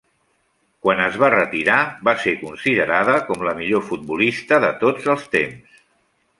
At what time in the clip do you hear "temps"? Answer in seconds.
5.39-5.81